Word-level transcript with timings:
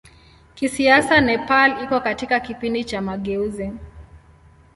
Kisiasa 0.55 1.21
Nepal 1.21 1.81
iko 1.83 1.99
katika 1.99 2.39
kipindi 2.39 2.83
cha 2.83 3.01
mageuzi. 3.01 3.71